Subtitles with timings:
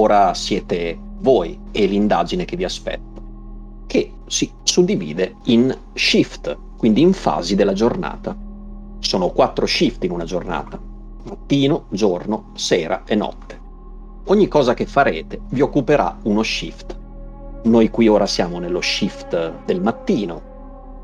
[0.00, 3.20] Ora siete voi e l'indagine che vi aspetta,
[3.84, 8.36] che si suddivide in shift, quindi in fasi della giornata.
[9.00, 10.80] Sono quattro shift in una giornata,
[11.24, 13.58] mattino, giorno, sera e notte.
[14.26, 16.96] Ogni cosa che farete vi occuperà uno shift.
[17.64, 20.57] Noi qui ora siamo nello shift del mattino,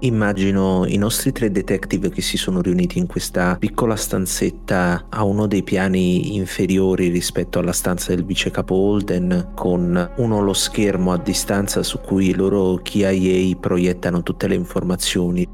[0.04, 5.46] Immagino i nostri tre detective che si sono riuniti in questa piccola stanzetta a uno
[5.46, 11.16] dei piani inferiori rispetto alla stanza del vice capo Holden, con uno lo schermo a
[11.16, 15.48] distanza su cui i loro KIA proiettano tutte le informazioni.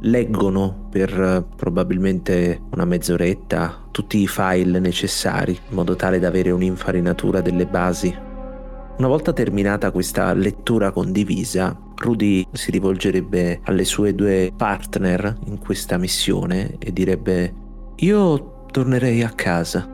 [0.00, 6.50] Leggono per eh, probabilmente una mezz'oretta tutti i file necessari in modo tale da avere
[6.50, 8.12] un'infarinatura delle basi.
[8.98, 15.96] Una volta terminata questa lettura condivisa, Rudy si rivolgerebbe alle sue due partner in questa
[15.96, 17.54] missione e direbbe
[17.96, 19.88] io tornerei a casa.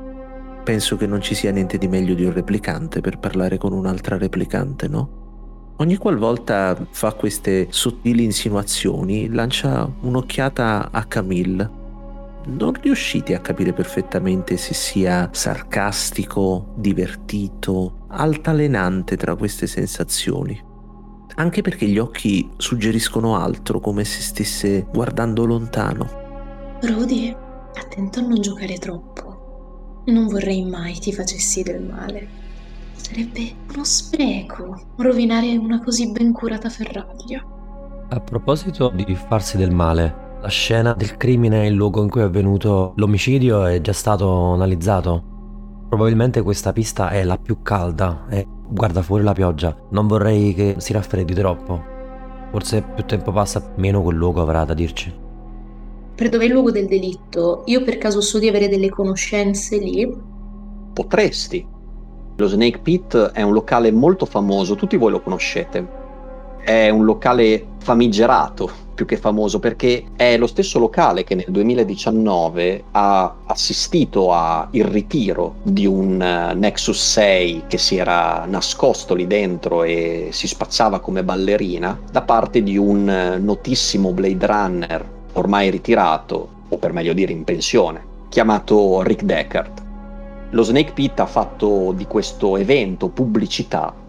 [0.65, 4.17] Penso che non ci sia niente di meglio di un replicante per parlare con un'altra
[4.17, 5.17] replicante, no?
[5.77, 11.71] Ogni qualvolta fa queste sottili insinuazioni, lancia un'occhiata a Camille.
[12.47, 20.68] Non riuscite a capire perfettamente se sia sarcastico, divertito, altalenante tra queste sensazioni
[21.39, 26.07] anche perché gli occhi suggeriscono altro, come se stesse guardando lontano.
[26.83, 27.35] Rudy,
[27.75, 30.03] attento a non giocare troppo.
[30.07, 32.29] Non vorrei mai ti facessi del male.
[32.97, 37.45] Sarebbe uno spreco rovinare una così ben curata ferraglia.
[38.11, 42.21] A proposito di farsi del male, la scena del crimine e il luogo in cui
[42.21, 45.37] è avvenuto l'omicidio è già stato analizzato?
[45.89, 49.77] Probabilmente questa pista è la più calda e guarda fuori la pioggia.
[49.91, 51.97] Non vorrei che si raffreddi troppo.
[52.51, 55.13] Forse più tempo passa, meno quel luogo avrà da dirci.
[56.15, 57.63] Per dove è il luogo del delitto?
[57.67, 60.13] Io per caso so di avere delle conoscenze lì?
[60.93, 61.67] Potresti.
[62.37, 65.98] Lo Snake Pit è un locale molto famoso, tutti voi lo conoscete.
[66.69, 72.85] È un locale famigerato, più che famoso perché è lo stesso locale che nel 2019
[72.91, 79.83] ha assistito al ritiro di un eh, Nexus 6 che si era nascosto lì dentro
[79.83, 86.49] e si spacciava come ballerina da parte di un eh, notissimo Blade Runner ormai ritirato,
[86.69, 89.87] o per meglio dire in pensione, chiamato Rick Deckard.
[90.51, 94.05] Lo Snake Pit ha fatto di questo evento pubblicità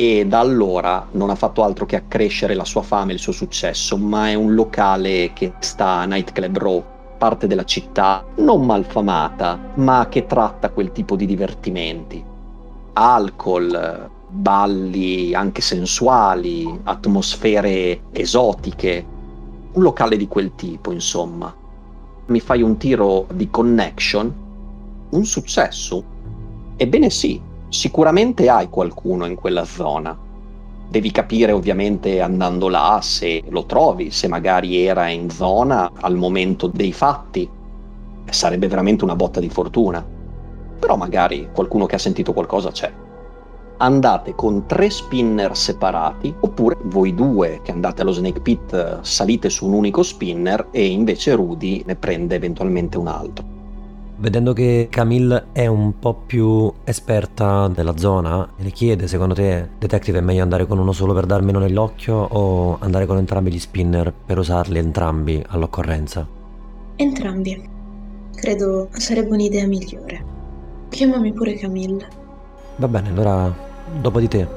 [0.00, 3.32] e da allora non ha fatto altro che accrescere la sua fama e il suo
[3.32, 6.84] successo, ma è un locale che sta a Nightclub Row,
[7.18, 12.22] parte della città non malfamata, ma che tratta quel tipo di divertimenti.
[12.92, 19.04] Alcol, balli anche sensuali, atmosfere esotiche,
[19.72, 21.52] un locale di quel tipo, insomma.
[22.26, 24.32] Mi fai un tiro di connection,
[25.10, 26.04] un successo.
[26.76, 30.16] Ebbene sì, sicuramente hai qualcuno in quella zona.
[30.88, 36.66] Devi capire ovviamente andando là se lo trovi, se magari era in zona al momento
[36.66, 37.48] dei fatti.
[38.30, 40.04] Sarebbe veramente una botta di fortuna.
[40.78, 42.90] Però magari qualcuno che ha sentito qualcosa c'è.
[43.80, 49.66] Andate con tre spinner separati, oppure voi due che andate allo Snake Pit salite su
[49.66, 53.57] un unico spinner e invece Rudy ne prende eventualmente un altro.
[54.20, 60.18] Vedendo che Camille è un po' più esperta della zona, le chiede secondo te, detective,
[60.18, 64.12] è meglio andare con uno solo per darmelo nell'occhio o andare con entrambi gli spinner
[64.12, 66.26] per usarli entrambi all'occorrenza?
[66.96, 67.68] Entrambi.
[68.34, 70.24] Credo sarebbe un'idea migliore.
[70.88, 72.08] Chiamami pure Camille.
[72.74, 73.54] Va bene, allora
[74.00, 74.48] dopo di te.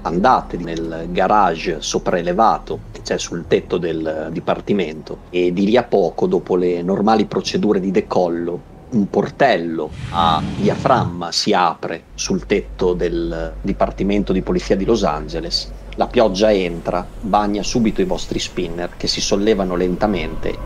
[0.00, 6.26] Andate nel garage sopraelevato che c'è sul tetto del dipartimento e di lì a poco,
[6.26, 13.52] dopo le normali procedure di decollo, un portello a diaframma si apre sul tetto del
[13.60, 15.70] Dipartimento di Polizia di Los Angeles.
[15.96, 20.56] La pioggia entra, bagna subito i vostri spinner che si sollevano lentamente.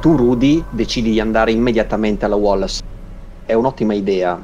[0.00, 2.82] Tu, Rudy, decidi di andare immediatamente alla Wallace.
[3.44, 4.42] È un'ottima idea.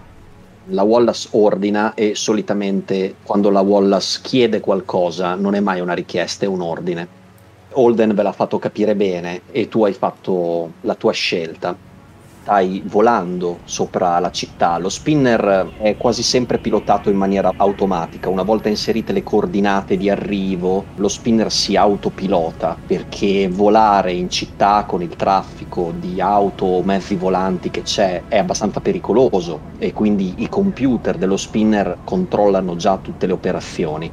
[0.70, 6.44] La Wallace ordina e solitamente quando la Wallace chiede qualcosa non è mai una richiesta,
[6.44, 7.24] è un ordine.
[7.72, 11.76] Holden ve l'ha fatto capire bene e tu hai fatto la tua scelta
[12.46, 14.78] stai volando sopra la città.
[14.78, 18.28] Lo spinner è quasi sempre pilotato in maniera automatica.
[18.28, 24.84] Una volta inserite le coordinate di arrivo, lo spinner si autopilota perché volare in città
[24.86, 30.34] con il traffico di auto o mezzi volanti che c'è è abbastanza pericoloso e quindi
[30.36, 34.08] i computer dello spinner controllano già tutte le operazioni.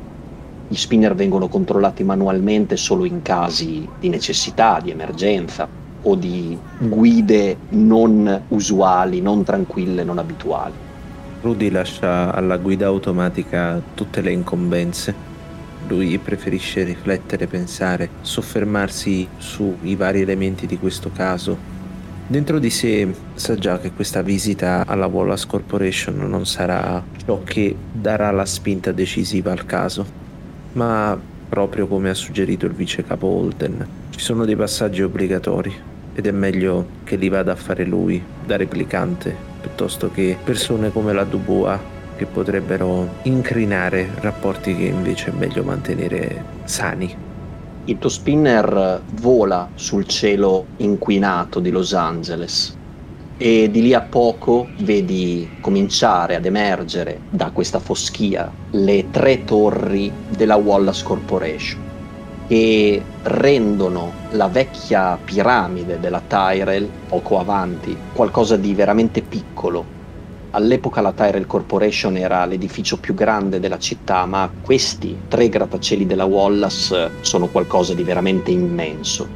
[0.68, 7.58] Gli spinner vengono controllati manualmente solo in casi di necessità, di emergenza o di guide
[7.70, 10.74] non usuali, non tranquille, non abituali.
[11.42, 15.32] Rudy lascia alla guida automatica tutte le incombenze.
[15.88, 21.72] Lui preferisce riflettere, pensare, soffermarsi sui vari elementi di questo caso.
[22.26, 27.76] Dentro di sé sa già che questa visita alla Wallace Corporation non sarà ciò che
[27.92, 30.06] darà la spinta decisiva al caso,
[30.74, 31.20] ma
[31.50, 36.32] proprio come ha suggerito il vice capo Holden, ci sono dei passaggi obbligatori ed è
[36.32, 41.80] meglio che li vada a fare lui da replicante piuttosto che persone come la Dubois
[42.18, 47.16] che potrebbero incrinare rapporti che invece è meglio mantenere sani.
[47.86, 52.78] Il tuo spinner vola sul cielo inquinato di Los Angeles
[53.38, 60.12] e di lì a poco vedi cominciare ad emergere da questa foschia le tre torri
[60.30, 61.93] della Wallace Corporation
[62.54, 69.84] che rendono la vecchia piramide della Tyrell poco avanti qualcosa di veramente piccolo
[70.52, 76.26] All'epoca la Tyrell Corporation era l'edificio più grande della città, ma questi tre grattacieli della
[76.26, 79.28] Wallace sono qualcosa di veramente immenso.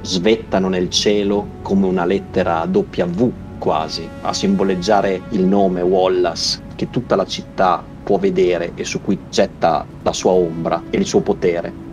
[0.00, 7.14] Svettano nel cielo come una lettera W quasi, a simboleggiare il nome Wallace che tutta
[7.14, 11.87] la città può vedere e su cui getta la sua ombra e il suo potere.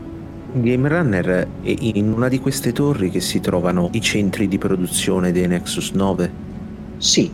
[0.57, 5.33] Game Runner è in una di queste torri che si trovano i centri di produzione
[5.33, 6.31] dei Nexus 9?
[6.95, 7.29] Sì,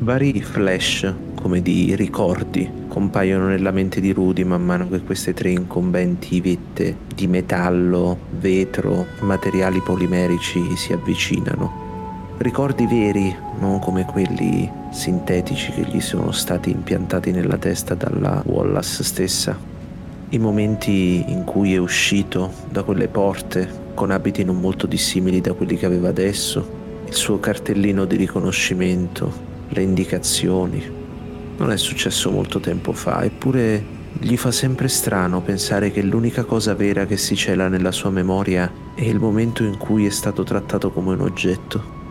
[0.00, 5.48] Vari flash, come di ricordi, compaiono nella mente di Rudy man mano che queste tre
[5.48, 12.34] incombenti vette di metallo, vetro, materiali polimerici si avvicinano.
[12.36, 19.02] Ricordi veri, non come quelli sintetici che gli sono stati impiantati nella testa dalla Wallace
[19.04, 19.71] stessa.
[20.32, 25.52] I momenti in cui è uscito da quelle porte con abiti non molto dissimili da
[25.52, 26.66] quelli che aveva adesso,
[27.06, 29.30] il suo cartellino di riconoscimento,
[29.68, 30.82] le indicazioni.
[31.58, 33.84] Non è successo molto tempo fa, eppure
[34.18, 38.72] gli fa sempre strano pensare che l'unica cosa vera che si cela nella sua memoria
[38.94, 42.01] è il momento in cui è stato trattato come un oggetto.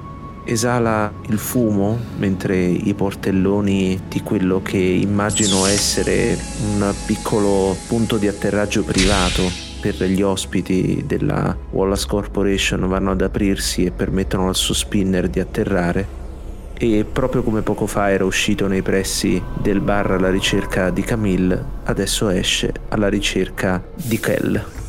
[0.43, 8.27] Esala il fumo mentre i portelloni di quello che immagino essere un piccolo punto di
[8.27, 9.43] atterraggio privato
[9.79, 15.39] per gli ospiti della Wallace Corporation vanno ad aprirsi e permettono al suo spinner di
[15.39, 16.19] atterrare
[16.81, 21.63] e proprio come poco fa era uscito nei pressi del bar alla ricerca di Camille,
[21.83, 24.80] adesso esce alla ricerca di Kell.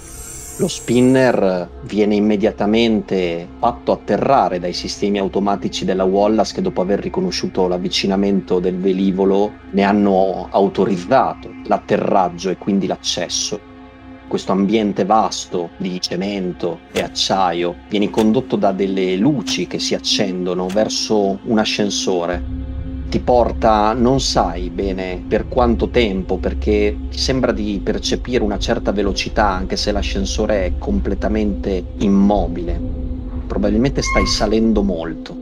[0.62, 7.66] Lo spinner viene immediatamente fatto atterrare dai sistemi automatici della Wallace che dopo aver riconosciuto
[7.66, 13.58] l'avvicinamento del velivolo ne hanno autorizzato l'atterraggio e quindi l'accesso
[14.28, 20.68] questo ambiente vasto di cemento e acciaio, vieni condotto da delle luci che si accendono
[20.68, 22.61] verso un ascensore.
[23.12, 28.90] Ti porta non sai bene per quanto tempo perché ti sembra di percepire una certa
[28.90, 32.80] velocità anche se l'ascensore è completamente immobile.
[33.46, 35.36] Probabilmente stai salendo molto.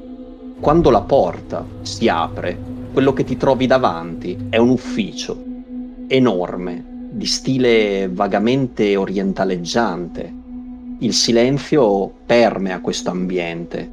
[0.58, 2.58] Quando la porta si apre,
[2.92, 5.40] quello che ti trovi davanti è un ufficio
[6.08, 10.34] enorme, di stile vagamente orientaleggiante.
[10.98, 13.88] Il silenzio permea questo ambiente.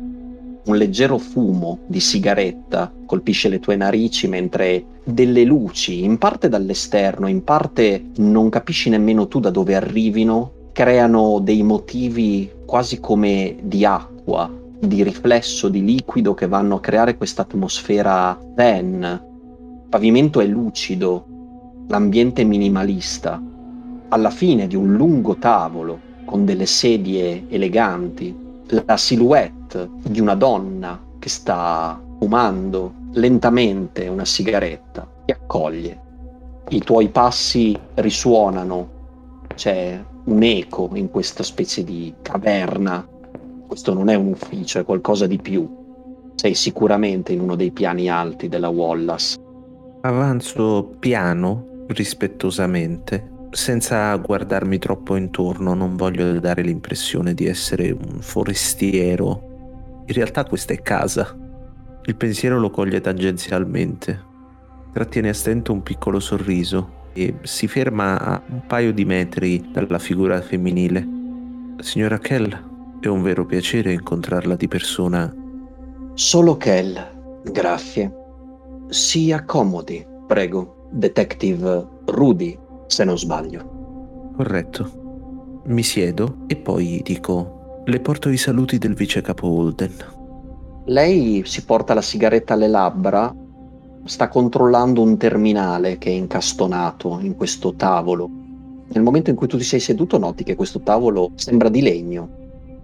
[0.67, 7.27] Un leggero fumo di sigaretta colpisce le tue narici mentre delle luci, in parte dall'esterno,
[7.27, 13.85] in parte non capisci nemmeno tu da dove arrivino, creano dei motivi quasi come di
[13.85, 19.21] acqua, di riflesso, di liquido che vanno a creare questa atmosfera zen.
[19.83, 23.41] Il pavimento è lucido, l'ambiente minimalista,
[24.09, 30.99] alla fine di un lungo tavolo con delle sedie eleganti, la silhouette di una donna
[31.19, 36.01] che sta fumando lentamente una sigaretta ti accoglie.
[36.69, 38.89] I tuoi passi risuonano,
[39.55, 43.07] c'è un eco in questa specie di caverna.
[43.67, 45.67] Questo non è un ufficio, è qualcosa di più.
[46.35, 49.37] Sei sicuramente in uno dei piani alti della Wallace.
[50.01, 60.03] Avanzo piano rispettosamente, senza guardarmi troppo intorno, non voglio dare l'impressione di essere un forestiero.
[60.05, 61.35] In realtà questa è casa.
[62.05, 64.23] Il pensiero lo coglie tangenzialmente.
[64.93, 69.97] Trattiene a stento un piccolo sorriso e si ferma a un paio di metri dalla
[69.97, 71.05] figura femminile.
[71.79, 72.55] Signora Kell,
[72.99, 75.33] è un vero piacere incontrarla di persona.
[76.13, 76.95] Solo Kell,
[77.43, 78.13] grazie.
[78.89, 80.75] Si accomodi, prego.
[80.89, 82.57] Detective Rudy,
[82.87, 84.31] se non sbaglio.
[84.35, 85.61] Corretto.
[85.65, 89.95] Mi siedo e poi dico, le porto i saluti del vice capo Holden.
[90.85, 93.33] Lei si porta la sigaretta alle labbra
[94.05, 98.29] sta controllando un terminale che è incastonato in questo tavolo.
[98.89, 102.29] Nel momento in cui tu ti sei seduto noti che questo tavolo sembra di legno.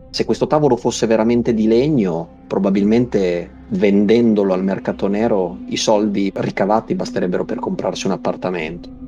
[0.10, 6.94] Se questo tavolo fosse veramente di legno, probabilmente vendendolo al mercato nero i soldi ricavati
[6.94, 9.03] basterebbero per comprarsi un appartamento.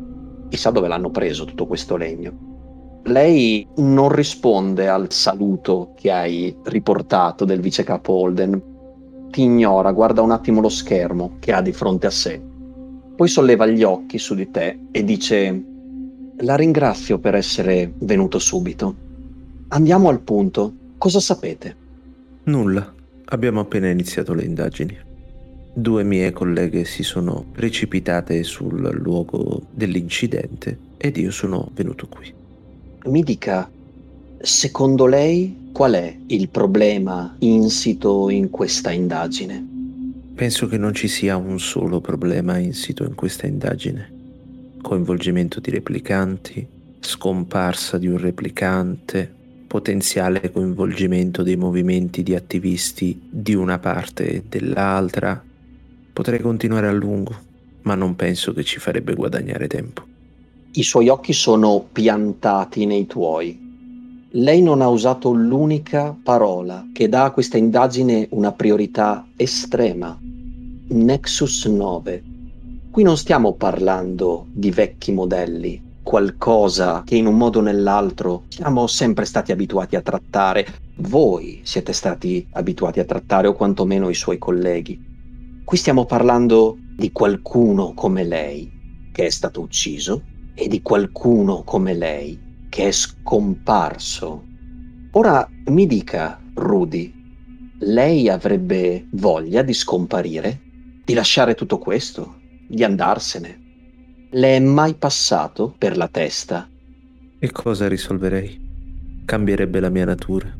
[0.50, 2.54] Chissà dove l'hanno preso tutto questo legno.
[3.06, 8.62] Lei non risponde al saluto che hai riportato del vice capo Holden.
[9.30, 12.42] Ti ignora, guarda un attimo lo schermo che ha di fronte a sé.
[13.16, 15.64] Poi solleva gli occhi su di te e dice:
[16.38, 18.96] La ringrazio per essere venuto subito.
[19.70, 20.74] Andiamo al punto.
[20.98, 21.76] Cosa sapete?
[22.46, 22.92] Nulla.
[23.26, 25.05] Abbiamo appena iniziato le indagini.
[25.78, 32.44] Due mie colleghe si sono precipitate sul luogo dell'incidente ed io sono venuto qui
[33.06, 33.70] mi dica,
[34.40, 39.74] secondo lei qual è il problema insito in questa indagine?
[40.34, 44.12] Penso che non ci sia un solo problema insito in questa indagine.
[44.82, 46.66] Coinvolgimento di replicanti,
[47.00, 49.32] scomparsa di un replicante,
[49.68, 55.42] potenziale coinvolgimento dei movimenti di attivisti di una parte e dell'altra.
[56.16, 57.36] Potrei continuare a lungo,
[57.82, 60.02] ma non penso che ci farebbe guadagnare tempo.
[60.72, 64.30] I suoi occhi sono piantati nei tuoi.
[64.30, 70.18] Lei non ha usato l'unica parola che dà a questa indagine una priorità estrema.
[70.88, 72.24] Nexus 9.
[72.92, 78.88] Qui non stiamo parlando di vecchi modelli, qualcosa che in un modo o nell'altro siamo
[78.88, 80.66] sempre stati abituati a trattare.
[80.96, 85.14] Voi siete stati abituati a trattare, o quantomeno i suoi colleghi.
[85.66, 88.72] Qui stiamo parlando di qualcuno come lei,
[89.12, 90.22] che è stato ucciso,
[90.54, 94.46] e di qualcuno come lei che è scomparso.
[95.14, 97.12] Ora mi dica, Rudy,
[97.80, 100.62] lei avrebbe voglia di scomparire?
[101.04, 102.42] Di lasciare tutto questo?
[102.68, 104.28] Di andarsene?
[104.30, 106.70] Le è mai passato per la testa?
[107.40, 109.24] E cosa risolverei?
[109.26, 110.56] Cambierebbe la mia natura,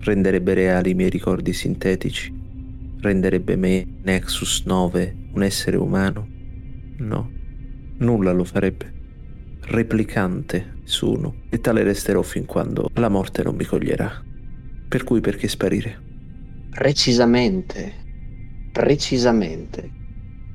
[0.00, 2.41] renderebbe reali i miei ricordi sintetici,
[3.02, 6.26] renderebbe me, Nexus 9, un essere umano?
[6.98, 7.30] No,
[7.98, 9.00] nulla lo farebbe
[9.64, 14.10] replicante sono e tale resterò fin quando la morte non mi coglierà.
[14.88, 16.00] Per cui perché sparire?
[16.70, 17.92] Precisamente,
[18.72, 19.90] precisamente.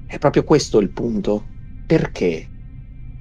[0.05, 1.45] È proprio questo il punto.
[1.85, 2.47] Perché?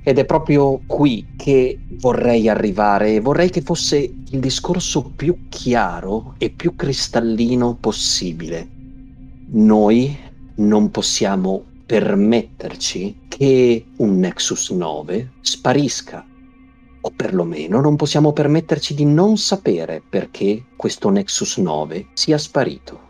[0.03, 6.51] Ed è proprio qui che vorrei arrivare, vorrei che fosse il discorso più chiaro e
[6.51, 8.76] più cristallino possibile.
[9.49, 10.19] Noi
[10.57, 16.27] non possiamo permetterci che un Nexus 9 sparisca.
[17.01, 23.01] O perlomeno non possiamo permetterci di non sapere perché questo Nexus 9 sia sparito.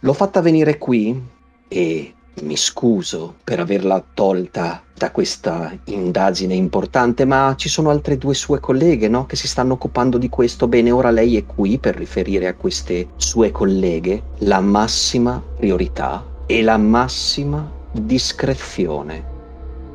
[0.00, 1.22] L'ho fatta venire qui
[1.68, 8.34] e mi scuso per averla tolta da questa indagine importante, ma ci sono altre due
[8.34, 9.26] sue colleghe no?
[9.26, 10.68] che si stanno occupando di questo.
[10.68, 16.62] Bene, ora lei è qui per riferire a queste sue colleghe la massima priorità e
[16.62, 19.30] la massima discrezione.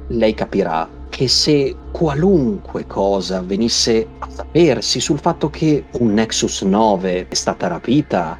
[0.07, 7.27] Lei capirà che se qualunque cosa venisse a sapersi sul fatto che un Nexus 9
[7.27, 8.37] è stata rapita,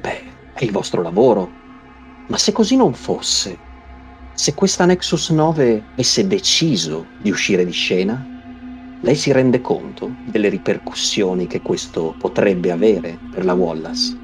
[0.00, 0.22] beh,
[0.54, 1.62] è il vostro lavoro.
[2.26, 3.58] Ma se così non fosse,
[4.32, 8.26] se questa Nexus 9 avesse deciso di uscire di scena,
[9.00, 14.18] lei si rende conto delle ripercussioni che questo potrebbe avere per la Wallace.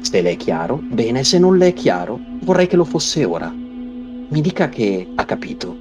[0.00, 3.50] Se le è chiaro, bene, se non le è chiaro, vorrei che lo fosse ora.
[3.50, 5.76] Mi dica che ha capito.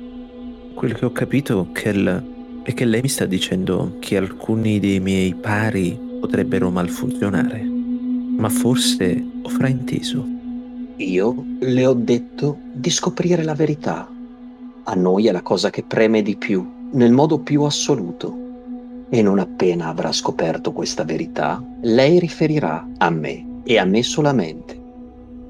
[0.74, 5.36] Quello che ho capito, Kel, è che lei mi sta dicendo che alcuni dei miei
[5.36, 7.62] pari potrebbero malfunzionare.
[7.62, 10.33] Ma forse ho frainteso.
[10.98, 14.08] Io le ho detto di scoprire la verità.
[14.84, 18.42] A noi è la cosa che preme di più, nel modo più assoluto.
[19.10, 24.80] E non appena avrà scoperto questa verità, lei riferirà a me e a me solamente.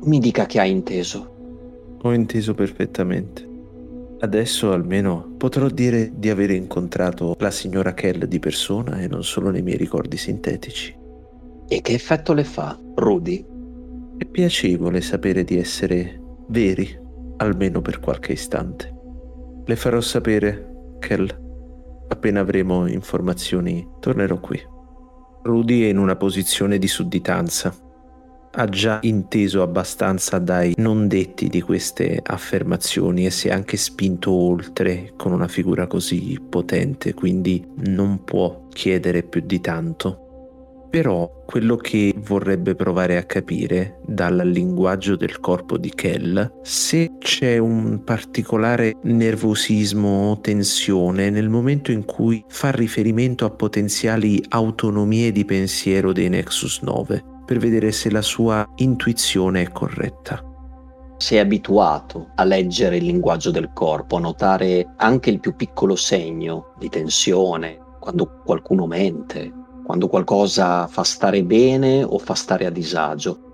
[0.03, 1.97] Mi dica che ha inteso.
[2.01, 3.51] Ho inteso perfettamente.
[4.19, 9.49] Adesso almeno potrò dire di aver incontrato la signora Kell di persona e non solo
[9.49, 10.95] nei miei ricordi sintetici.
[11.67, 13.52] E che effetto le fa, Rudy?
[14.23, 16.97] È piacevole sapere di essere veri,
[17.39, 18.89] almeno per qualche istante.
[19.65, 21.27] Le farò sapere, Kell.
[22.07, 24.57] Appena avremo informazioni, tornerò qui.
[25.41, 27.75] Rudy è in una posizione di sudditanza
[28.55, 34.31] ha già inteso abbastanza dai non detti di queste affermazioni e si è anche spinto
[34.31, 40.22] oltre con una figura così potente, quindi non può chiedere più di tanto.
[40.93, 47.57] Però quello che vorrebbe provare a capire dal linguaggio del corpo di Kell, se c'è
[47.57, 55.43] un particolare nervosismo o tensione nel momento in cui fa riferimento a potenziali autonomie di
[55.45, 60.43] pensiero dei Nexus 9, per vedere se la sua intuizione è corretta.
[61.17, 66.75] Sei abituato a leggere il linguaggio del corpo, a notare anche il più piccolo segno
[66.77, 73.51] di tensione, quando qualcuno mente, quando qualcosa fa stare bene o fa stare a disagio.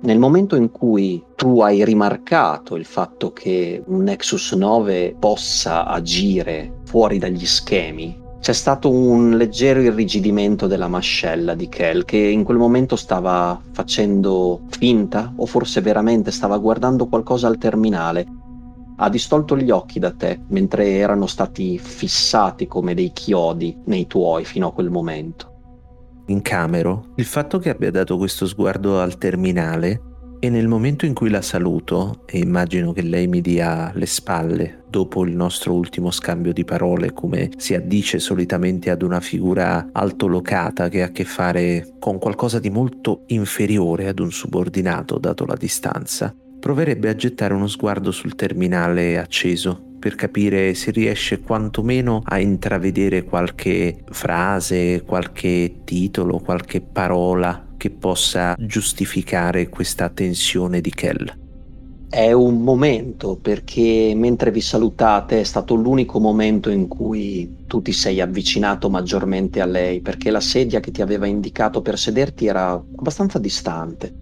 [0.00, 6.80] Nel momento in cui tu hai rimarcato il fatto che un Nexus 9 possa agire
[6.84, 12.56] fuori dagli schemi, c'è stato un leggero irrigidimento della mascella di Kel che in quel
[12.56, 18.26] momento stava facendo finta o forse veramente stava guardando qualcosa al terminale.
[19.00, 24.44] Ha distolto gli occhi da te mentre erano stati fissati come dei chiodi nei tuoi
[24.44, 25.57] fino a quel momento
[26.28, 30.02] in camero, il fatto che abbia dato questo sguardo al terminale
[30.40, 34.84] e nel momento in cui la saluto, e immagino che lei mi dia le spalle
[34.88, 40.88] dopo il nostro ultimo scambio di parole, come si addice solitamente ad una figura altolocata
[40.88, 45.56] che ha a che fare con qualcosa di molto inferiore ad un subordinato, dato la
[45.56, 52.38] distanza, proverebbe a gettare uno sguardo sul terminale acceso per capire se riesce quantomeno a
[52.38, 61.46] intravedere qualche frase, qualche titolo, qualche parola che possa giustificare questa tensione di Kell.
[62.10, 67.92] È un momento perché mentre vi salutate è stato l'unico momento in cui tu ti
[67.92, 72.72] sei avvicinato maggiormente a lei perché la sedia che ti aveva indicato per sederti era
[72.72, 74.12] abbastanza distante.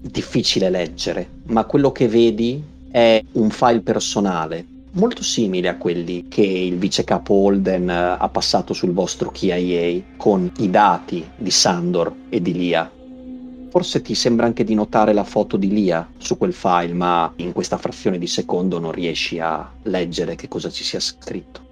[0.00, 6.42] Difficile leggere, ma quello che vedi è un file personale molto simile a quelli che
[6.42, 12.12] il vice capo Holden eh, ha passato sul vostro KIA con i dati di Sandor
[12.28, 12.90] e di Lia.
[13.70, 17.52] Forse ti sembra anche di notare la foto di Lia su quel file, ma in
[17.52, 21.68] questa frazione di secondo non riesci a leggere che cosa ci sia scritto.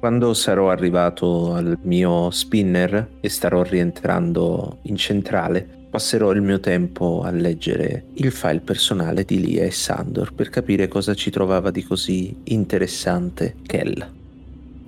[0.00, 7.22] Quando sarò arrivato al mio spinner e starò rientrando in centrale, passerò il mio tempo
[7.22, 11.82] a leggere il file personale di Lia e Sandor per capire cosa ci trovava di
[11.82, 14.08] così interessante Kell.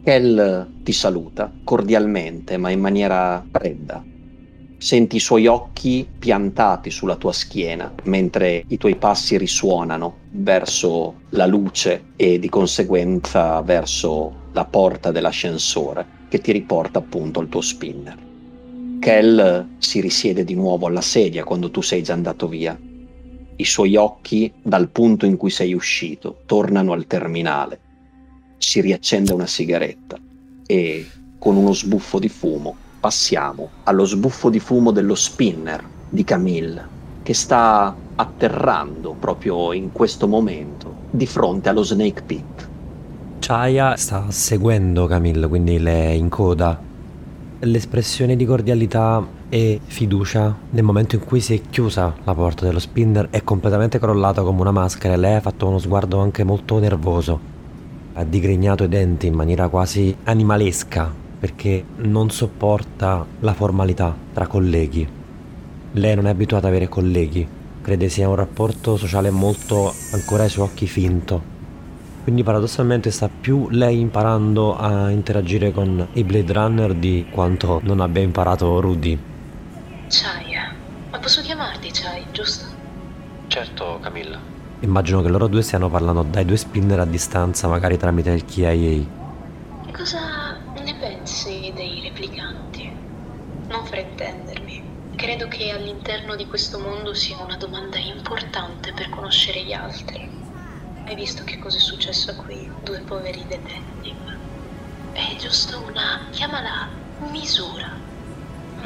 [0.04, 4.04] Kell ti saluta cordialmente ma in maniera fredda.
[4.78, 11.46] Senti i suoi occhi piantati sulla tua schiena mentre i tuoi passi risuonano verso la
[11.46, 18.30] luce e di conseguenza verso la porta dell'ascensore che ti riporta appunto al tuo spinner.
[19.02, 22.78] Kell si risiede di nuovo alla sedia quando tu sei già andato via.
[23.56, 27.80] I suoi occhi, dal punto in cui sei uscito, tornano al terminale.
[28.58, 30.16] Si riaccende una sigaretta
[30.64, 31.04] e,
[31.36, 36.86] con uno sbuffo di fumo, passiamo allo sbuffo di fumo dello spinner di Camille,
[37.24, 42.68] che sta atterrando proprio in questo momento di fronte allo Snake Pit.
[43.40, 46.90] Chaya sta seguendo Camille, quindi le è in coda
[47.64, 52.80] l'espressione di cordialità e fiducia nel momento in cui si è chiusa la porta dello
[52.80, 56.78] spinner è completamente crollata come una maschera e lei ha fatto uno sguardo anche molto
[56.80, 57.50] nervoso.
[58.14, 65.08] Ha digrignato i denti in maniera quasi animalesca perché non sopporta la formalità tra colleghi.
[65.92, 67.46] Lei non è abituata ad avere colleghi,
[67.80, 71.51] crede sia un rapporto sociale molto ancora ai suoi occhi finto
[72.22, 78.00] quindi paradossalmente sta più lei imparando a interagire con i Blade Runner di quanto non
[78.00, 79.18] abbia imparato Rudy.
[80.08, 80.72] Chaya,
[81.10, 82.66] ma posso chiamarti Chai, giusto?
[83.48, 84.38] Certo, Camilla.
[84.80, 88.74] Immagino che loro due stiano parlando dai due spinner a distanza, magari tramite il KIA.
[89.86, 92.90] Che cosa ne pensi dei replicanti?
[93.68, 94.82] Non fraintendermi.
[95.16, 100.41] Credo che all'interno di questo mondo sia una domanda importante per conoscere gli altri.
[101.04, 102.70] Hai visto che cosa è successo qui?
[102.84, 104.38] Due poveri detective.
[105.12, 106.88] È giusto una, chiamala,
[107.32, 107.88] misura.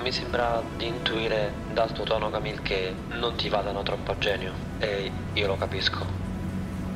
[0.02, 4.54] Mi sembra di intuire dal tuo tono, Camille, che non ti vadano troppo a genio.
[4.78, 6.06] E io lo capisco.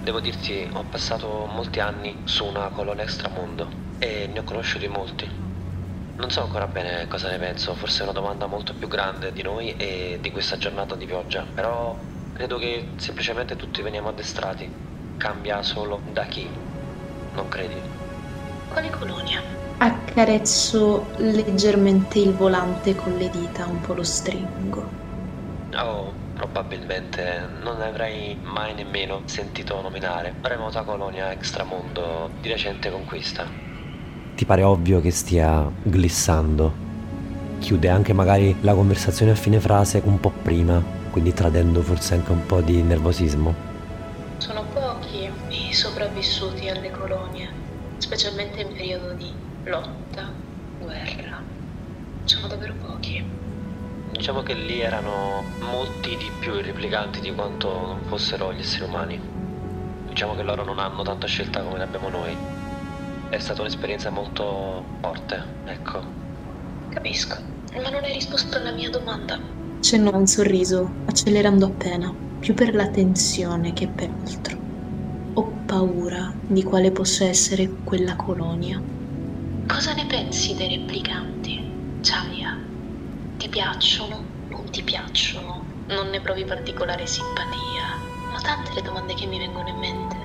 [0.03, 5.29] Devo dirti, ho passato molti anni su una colonia extramondo e ne ho conosciuti molti.
[6.17, 9.43] Non so ancora bene cosa ne penso, forse è una domanda molto più grande di
[9.43, 11.95] noi e di questa giornata di pioggia, però
[12.33, 14.89] credo che semplicemente tutti veniamo addestrati
[15.21, 16.49] cambia solo da chi,
[17.35, 17.75] non credi?
[18.71, 19.43] Quale colonia?
[19.77, 24.89] Accarezzo leggermente il volante con le dita, un po' lo stringo.
[25.77, 30.35] Oh, probabilmente non ne avrei mai nemmeno sentito nominare.
[30.41, 33.47] Remota colonia extramondo di recente conquista.
[34.35, 36.89] Ti pare ovvio che stia glissando?
[37.59, 42.33] chiude anche magari la conversazione a fine frase un po' prima, quindi tradendo forse anche
[42.33, 43.70] un po' di nervosismo.
[44.41, 47.51] Sono pochi i sopravvissuti alle colonie,
[47.99, 49.31] specialmente in periodo di
[49.65, 50.33] lotta,
[50.81, 51.43] guerra.
[52.25, 53.23] Sono davvero pochi.
[54.13, 58.85] Diciamo che lì erano molti di più i replicanti di quanto non fossero gli esseri
[58.85, 59.21] umani.
[60.09, 62.35] Diciamo che loro non hanno tanta scelta come ne abbiamo noi.
[63.29, 66.03] È stata un'esperienza molto forte, ecco.
[66.89, 67.37] Capisco,
[67.75, 69.39] ma non hai risposto alla mia domanda.
[69.77, 74.59] Accennò un sorriso, accelerando appena, più per la tensione che per altro.
[75.35, 78.81] Ho paura di quale possa essere quella colonia.
[79.67, 82.57] Cosa ne pensi dei replicanti, Chaya?
[83.37, 84.25] Ti piacciono?
[84.49, 85.63] Non ti piacciono?
[85.89, 87.99] Non ne provi particolare simpatia?
[88.33, 90.17] Ma tante le domande che mi vengono in mente.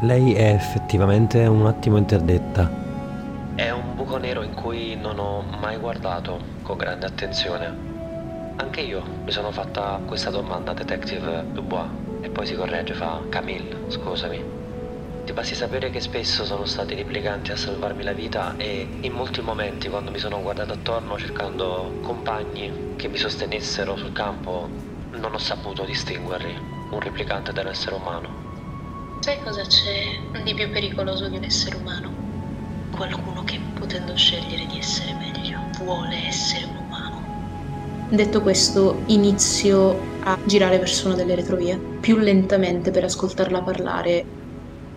[0.00, 2.70] Lei è effettivamente un attimo interdetta.
[3.54, 7.89] È un buco nero in cui non ho mai guardato con grande attenzione.
[8.60, 11.88] Anche io mi sono fatta questa domanda, Detective Dubois,
[12.20, 14.38] e poi si corregge, fa Camille, scusami.
[15.24, 19.40] Ti basti sapere che spesso sono stati replicanti a salvarmi la vita e in molti
[19.40, 24.68] momenti quando mi sono guardato attorno cercando compagni che mi sostenessero sul campo
[25.12, 26.54] non ho saputo distinguerli,
[26.90, 28.28] un replicante da un essere umano.
[29.20, 32.12] Sai cosa c'è di più pericoloso di un essere umano?
[32.90, 36.79] Qualcuno che, potendo scegliere di essere meglio, vuole essere umano.
[38.10, 44.24] Detto questo, inizio a girare verso una delle retrovie, più lentamente per ascoltarla parlare.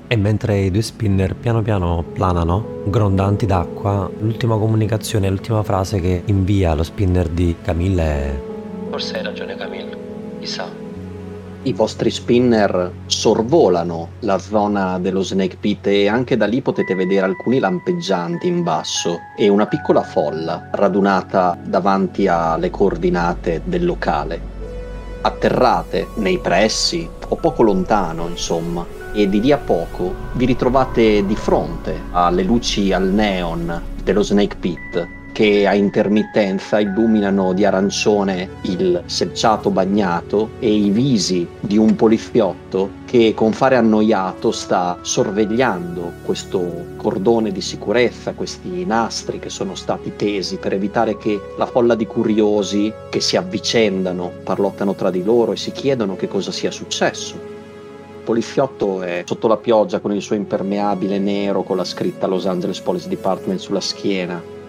[0.07, 6.23] E mentre i due spinner piano piano planano, grondanti d'acqua, l'ultima comunicazione, l'ultima frase che
[6.25, 8.41] invia lo spinner di Camille è
[8.89, 9.52] Forse hai ragione.
[11.65, 17.25] I vostri spinner sorvolano la zona dello Snake Pit e anche da lì potete vedere
[17.25, 24.41] alcuni lampeggianti in basso e una piccola folla radunata davanti alle coordinate del locale.
[25.21, 31.35] Atterrate nei pressi o poco lontano, insomma, e di lì a poco vi ritrovate di
[31.37, 39.01] fronte alle luci al neon dello Snake Pit che a intermittenza illuminano di arancione il
[39.07, 46.85] selciato bagnato e i visi di un poliziotto che con fare annoiato sta sorvegliando questo
[46.97, 52.05] cordone di sicurezza, questi nastri che sono stati tesi per evitare che la folla di
[52.05, 57.33] curiosi che si avvicendano, parlottano tra di loro e si chiedono che cosa sia successo.
[57.33, 62.45] Il poliziotto è sotto la pioggia con il suo impermeabile nero con la scritta Los
[62.45, 64.61] Angeles Police Department sulla schiena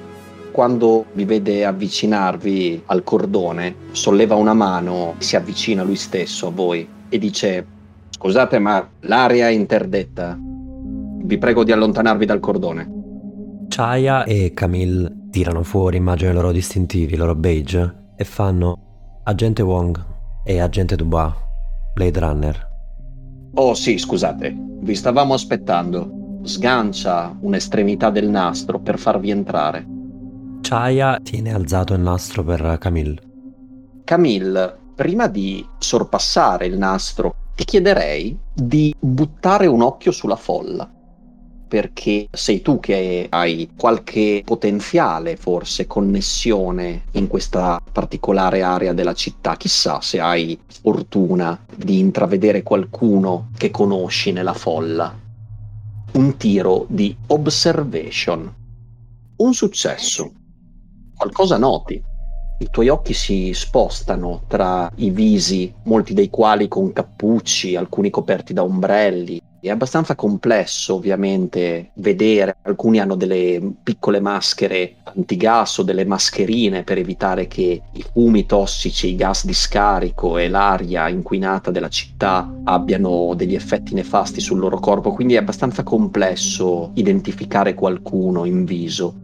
[0.55, 6.89] quando vi vede avvicinarvi al cordone, solleva una mano, si avvicina lui stesso a voi
[7.09, 7.67] e dice:
[8.11, 10.39] Scusate, ma l'aria è interdetta.
[10.39, 13.67] Vi prego di allontanarvi dal cordone.
[13.67, 19.63] Chaya e Camille tirano fuori, immagino, i loro distintivi, i loro badge, e fanno Agente
[19.63, 20.01] Wong
[20.45, 21.33] e Agente Dubois,
[21.95, 22.69] Blade Runner.
[23.55, 26.39] Oh sì, scusate, vi stavamo aspettando.
[26.45, 29.94] Sgancia un'estremità del nastro per farvi entrare.
[30.67, 33.21] Chaya tiene alzato il nastro per Camille.
[34.03, 40.91] Camille, prima di sorpassare il nastro, ti chiederei di buttare un occhio sulla folla.
[41.69, 49.57] Perché sei tu che hai qualche potenziale, forse, connessione in questa particolare area della città.
[49.57, 55.15] Chissà se hai fortuna di intravedere qualcuno che conosci nella folla.
[56.13, 58.51] Un tiro di observation.
[59.37, 60.33] Un successo
[61.17, 62.03] qualcosa noti.
[62.57, 68.53] I tuoi occhi si spostano tra i visi, molti dei quali con cappucci, alcuni coperti
[68.53, 69.43] da ombrelli.
[69.61, 76.99] È abbastanza complesso ovviamente vedere, alcuni hanno delle piccole maschere antigas o delle mascherine per
[76.99, 83.33] evitare che i fumi tossici, i gas di scarico e l'aria inquinata della città abbiano
[83.35, 89.24] degli effetti nefasti sul loro corpo, quindi è abbastanza complesso identificare qualcuno in viso.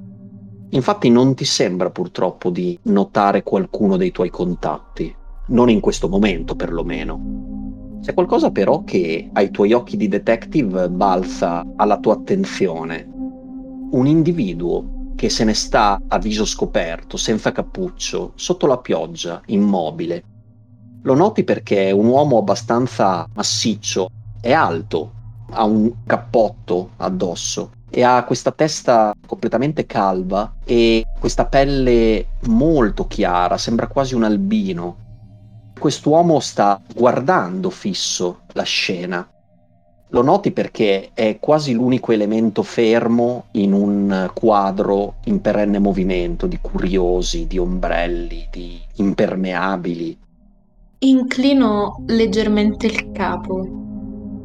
[0.72, 5.12] Infatti non ti sembra purtroppo di notare qualcuno dei tuoi contatti,
[5.48, 7.98] non in questo momento perlomeno.
[8.00, 13.04] C'è qualcosa però che ai tuoi occhi di detective balza alla tua attenzione.
[13.90, 20.22] Un individuo che se ne sta a viso scoperto, senza cappuccio, sotto la pioggia, immobile.
[21.02, 24.09] Lo noti perché è un uomo abbastanza massiccio,
[24.40, 25.12] è alto,
[25.50, 33.59] ha un cappotto addosso e ha questa testa completamente calva e questa pelle molto chiara,
[33.59, 34.96] sembra quasi un albino.
[35.79, 39.26] Quest'uomo sta guardando fisso la scena
[40.12, 46.59] Lo noti perché è quasi l'unico elemento fermo in un quadro in perenne movimento di
[46.61, 50.18] curiosi, di ombrelli, di impermeabili.
[50.98, 53.89] Inclino leggermente il capo.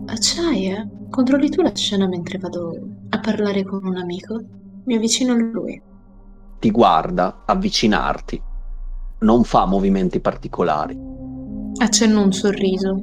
[0.07, 2.77] Acciaia, controlli tu la scena mentre vado
[3.09, 4.39] a parlare con un amico?
[4.85, 5.81] Mi avvicino a lui.
[6.59, 8.41] Ti guarda avvicinarti.
[9.19, 10.97] Non fa movimenti particolari.
[11.77, 13.01] Accenno un sorriso.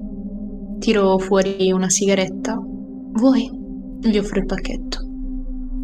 [0.78, 2.56] Tiro fuori una sigaretta.
[2.56, 3.50] Vuoi?
[4.00, 4.98] Gli offro il pacchetto.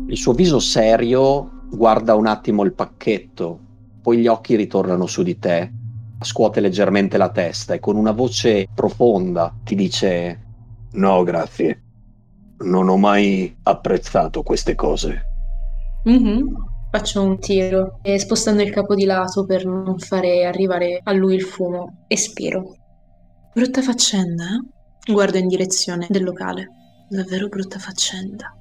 [0.07, 3.59] Il suo viso serio guarda un attimo il pacchetto,
[4.01, 5.73] poi gli occhi ritornano su di te,
[6.21, 10.48] scuote leggermente la testa e con una voce profonda ti dice
[10.93, 11.83] No, grazie.
[12.59, 15.23] Non ho mai apprezzato queste cose.
[16.05, 16.55] Mhm.
[16.91, 21.35] Faccio un tiro e spostando il capo di lato per non fare arrivare a lui
[21.35, 22.77] il fumo, espiro.
[23.53, 25.13] Brutta faccenda, eh?
[25.13, 26.69] Guardo in direzione del locale.
[27.11, 28.55] Davvero brutta faccenda.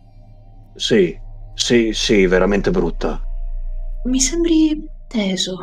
[0.75, 1.17] Sì,
[1.53, 3.21] sì, sì, veramente brutta.
[4.05, 5.57] Mi sembri teso.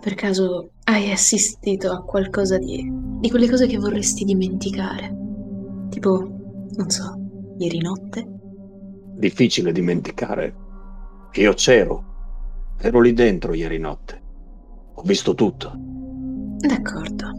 [0.00, 2.86] Per caso hai assistito a qualcosa di...
[3.20, 5.23] di quelle cose che vorresti dimenticare?
[6.04, 6.18] Tipo,
[6.76, 7.18] non so,
[7.56, 8.28] ieri notte?
[9.16, 10.54] Difficile dimenticare.
[11.32, 12.74] Io c'ero.
[12.76, 14.20] Ero lì dentro ieri notte.
[14.96, 15.72] Ho visto tutto.
[16.58, 17.30] D'accordo.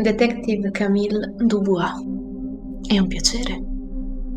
[0.00, 1.92] Detective Camille Dubois.
[2.86, 3.62] È un piacere.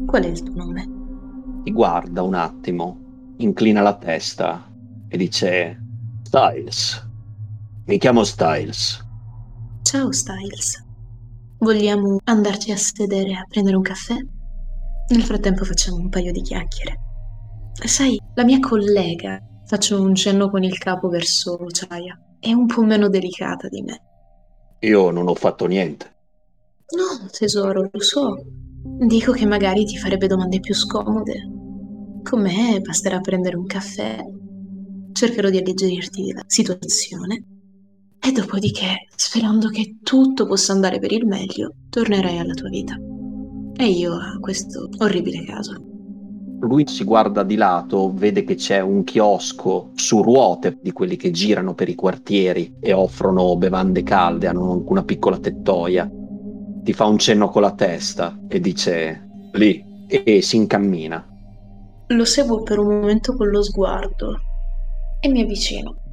[0.05, 1.61] Qual è il tuo nome?
[1.63, 2.99] Ti guarda un attimo,
[3.37, 4.69] inclina la testa
[5.07, 5.81] e dice
[6.23, 7.09] Styles.
[7.85, 9.07] Mi chiamo Styles.
[9.83, 10.86] Ciao Styles.
[11.59, 14.15] Vogliamo andarci a sedere a prendere un caffè?
[15.09, 16.99] Nel frattempo facciamo un paio di chiacchiere.
[17.73, 22.83] Sai, la mia collega, faccio un cenno con il capo verso Luciaia, è un po'
[22.83, 24.01] meno delicata di me.
[24.81, 26.15] Io non ho fatto niente.
[26.95, 28.35] No, tesoro, lo so.
[28.83, 31.41] Dico che magari ti farebbe domande più scomode.
[32.21, 34.19] Con me basterà prendere un caffè.
[35.11, 37.56] Cercherò di alleggerirti la situazione.
[38.19, 42.95] E dopodiché, sperando che tutto possa andare per il meglio, tornerai alla tua vita.
[43.75, 45.81] E io a questo orribile caso.
[46.59, 51.29] Lui si guarda di lato, vede che c'è un chiosco su ruote di quelli che
[51.29, 56.09] girano per i quartieri e offrono bevande calde, hanno anche una piccola tettoia.
[56.83, 61.23] Ti fa un cenno con la testa e dice lì e, e si incammina.
[62.07, 64.35] Lo seguo per un momento con lo sguardo
[65.19, 66.06] e mi avvicino.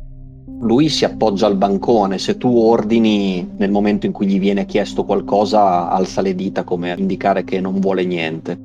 [0.47, 5.05] Lui si appoggia al bancone, se tu ordini nel momento in cui gli viene chiesto
[5.05, 8.59] qualcosa alza le dita come a indicare che non vuole niente.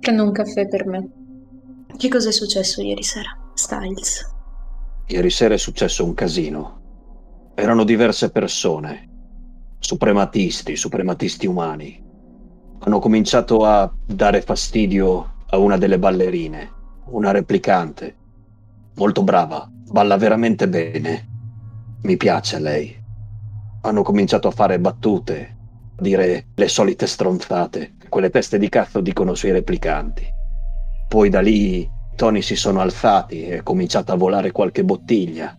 [0.00, 1.08] Prendo un caffè per me.
[1.96, 4.34] Che cosa è successo ieri sera, Styles?
[5.06, 6.80] Ieri sera è successo un casino.
[7.54, 9.08] Erano diverse persone,
[9.78, 12.04] suprematisti, suprematisti umani.
[12.80, 16.70] Hanno cominciato a dare fastidio a una delle ballerine,
[17.06, 18.14] una replicante,
[18.94, 21.26] molto brava, balla veramente bene.
[22.02, 22.96] Mi piace lei.
[23.82, 25.56] Hanno cominciato a fare battute,
[25.96, 30.26] a dire le solite stronzate, quelle teste di cazzo dicono sui replicanti.
[31.08, 35.56] Poi da lì i toni si sono alzati e è cominciata a volare qualche bottiglia.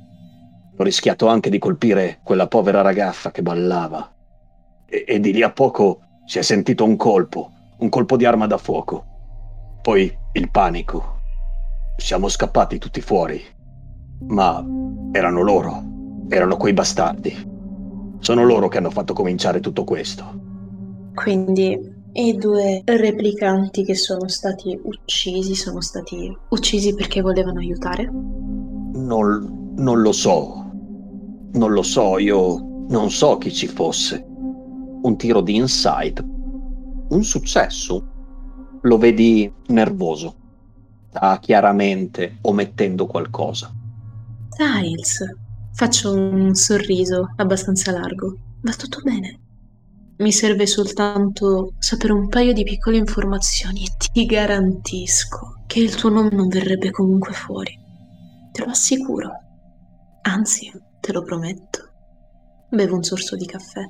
[0.78, 4.14] Ho rischiato anche di colpire quella povera ragazza che ballava.
[4.86, 8.48] E, e di lì a poco si è sentito un colpo, un colpo di arma
[8.48, 9.06] da fuoco.
[9.82, 11.18] Poi il panico.
[11.98, 13.58] Siamo scappati tutti fuori.
[14.28, 14.66] Ma
[15.12, 15.84] erano loro,
[16.28, 17.48] erano quei bastardi.
[18.20, 20.24] Sono loro che hanno fatto cominciare tutto questo.
[21.16, 28.10] Quindi i due replicanti che sono stati uccisi sono stati uccisi perché volevano aiutare?
[28.12, 30.66] Non, non lo so.
[31.52, 34.26] Non lo so, io non so chi ci fosse.
[35.02, 36.24] Un tiro di insight.
[37.10, 38.04] Un successo.
[38.82, 40.36] Lo vedi nervoso.
[41.10, 43.72] Sta chiaramente omettendo qualcosa.
[44.60, 45.24] Styles.
[45.72, 48.36] Faccio un sorriso abbastanza largo.
[48.62, 49.40] Va tutto bene.
[50.18, 56.10] Mi serve soltanto sapere un paio di piccole informazioni e ti garantisco che il tuo
[56.10, 57.74] nome non verrebbe comunque fuori.
[58.52, 59.32] Te lo assicuro.
[60.24, 60.70] Anzi,
[61.00, 61.92] te lo prometto.
[62.70, 63.86] Bevo un sorso di caffè.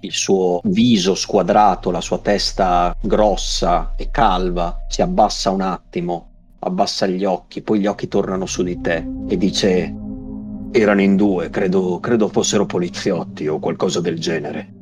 [0.00, 6.33] Il suo viso squadrato, la sua testa grossa e calva si abbassa un attimo,
[6.64, 9.94] abbassa gli occhi, poi gli occhi tornano su di te e dice
[10.72, 14.72] erano in due, credo, credo fossero poliziotti o qualcosa del genere.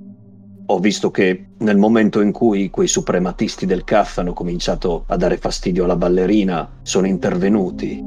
[0.66, 5.36] Ho visto che nel momento in cui quei suprematisti del CAF hanno cominciato a dare
[5.36, 8.02] fastidio alla ballerina, sono intervenuti.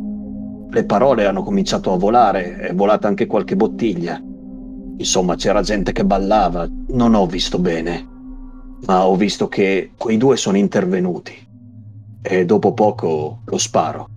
[0.67, 4.19] Le parole hanno cominciato a volare, è volata anche qualche bottiglia.
[4.97, 8.13] Insomma, c'era gente che ballava, non ho visto bene.
[8.85, 11.44] ma ho visto che quei due sono intervenuti.
[12.27, 14.09] E dopo poco lo sparo.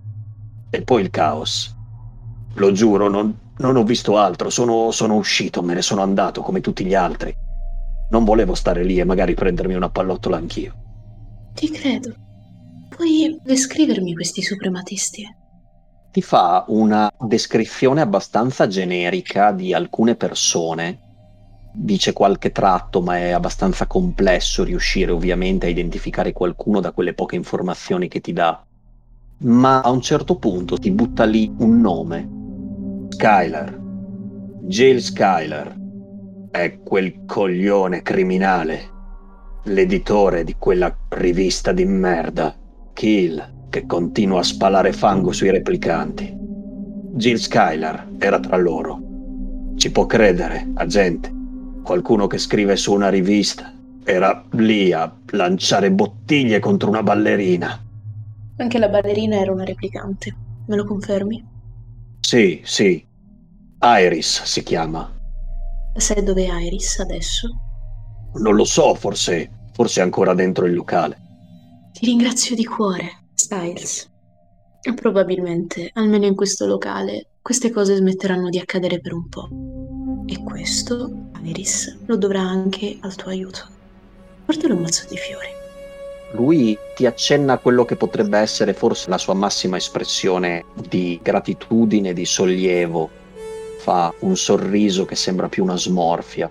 [0.71, 1.75] E poi il caos.
[2.55, 4.49] Lo giuro, non, non ho visto altro.
[4.49, 7.31] Sono, sono uscito, me ne sono andato come tutti gli altri.
[8.09, 10.73] Non volevo stare lì e magari prendermi una pallottola anch'io.
[11.53, 12.15] Ti credo.
[12.89, 15.23] Puoi descrivermi questi suprematisti?
[16.11, 21.08] Ti fa una descrizione abbastanza generica di alcune persone.
[21.71, 27.35] Dice qualche tratto, ma è abbastanza complesso riuscire ovviamente a identificare qualcuno da quelle poche
[27.35, 28.63] informazioni che ti dà.
[29.41, 33.07] Ma a un certo punto ti butta lì un nome.
[33.09, 33.79] Skylar.
[34.63, 35.77] Jill Skylar.
[36.51, 38.97] È quel coglione criminale.
[39.65, 42.55] L'editore di quella rivista di merda.
[42.93, 46.35] Kill, che continua a spalare fango sui replicanti.
[47.13, 48.99] Jill Skylar era tra loro.
[49.75, 51.37] Ci può credere, agente.
[51.83, 57.79] Qualcuno che scrive su una rivista era lì a lanciare bottiglie contro una ballerina.
[58.57, 60.35] Anche la ballerina era una replicante.
[60.67, 61.45] Me lo confermi?
[62.19, 63.05] Sì, sì.
[63.81, 65.11] Iris si chiama.
[65.95, 67.47] Sai dove è Iris adesso?
[68.35, 71.17] Non lo so, forse, forse è ancora dentro il locale.
[71.93, 74.07] Ti ringrazio di cuore, Styles.
[74.95, 79.49] Probabilmente, almeno in questo locale, queste cose smetteranno di accadere per un po'.
[80.25, 83.65] E questo, Iris, lo dovrà anche al tuo aiuto.
[84.45, 85.47] Portalo un mazzo di fiori.
[86.31, 92.13] Lui ti accenna a quello che potrebbe essere forse la sua massima espressione di gratitudine,
[92.13, 93.09] di sollievo.
[93.79, 96.49] Fa un sorriso che sembra più una smorfia.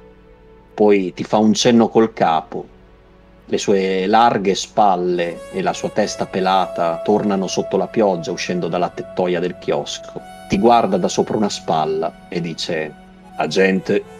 [0.75, 2.67] Poi ti fa un cenno col capo.
[3.45, 8.91] Le sue larghe spalle e la sua testa pelata tornano sotto la pioggia uscendo dalla
[8.91, 10.21] tettoia del chiosco.
[10.49, 12.93] Ti guarda da sopra una spalla e dice:
[13.37, 14.17] Agente.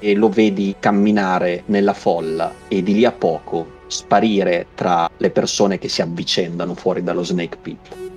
[0.00, 5.78] E lo vedi camminare nella folla e di lì a poco sparire tra le persone
[5.78, 8.07] che si avvicendano fuori dallo Snake Pit.